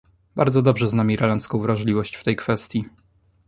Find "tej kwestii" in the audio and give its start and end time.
2.23-2.85